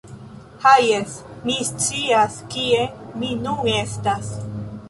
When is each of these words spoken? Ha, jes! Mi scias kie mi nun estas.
Ha, 0.61 0.71
jes! 0.83 1.17
Mi 1.49 1.57
scias 1.69 2.39
kie 2.55 2.83
mi 3.21 3.33
nun 3.47 3.73
estas. 3.79 4.35